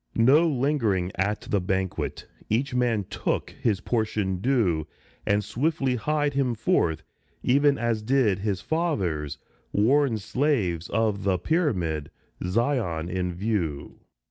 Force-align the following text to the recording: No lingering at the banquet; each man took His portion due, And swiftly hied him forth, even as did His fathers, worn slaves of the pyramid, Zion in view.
No 0.15 0.47
lingering 0.49 1.11
at 1.13 1.41
the 1.41 1.61
banquet; 1.61 2.25
each 2.49 2.73
man 2.73 3.03
took 3.03 3.51
His 3.51 3.81
portion 3.81 4.37
due, 4.41 4.87
And 5.27 5.43
swiftly 5.43 5.95
hied 5.95 6.33
him 6.33 6.55
forth, 6.55 7.03
even 7.43 7.77
as 7.77 8.01
did 8.01 8.39
His 8.39 8.61
fathers, 8.61 9.37
worn 9.71 10.17
slaves 10.17 10.89
of 10.89 11.23
the 11.23 11.37
pyramid, 11.37 12.09
Zion 12.43 13.09
in 13.09 13.31
view. 13.35 13.99